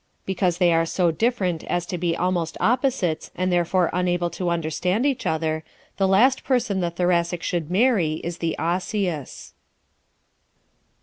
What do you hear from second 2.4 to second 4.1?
opposites, and therefore